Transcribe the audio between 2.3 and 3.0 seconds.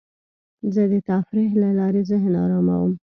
اراموم.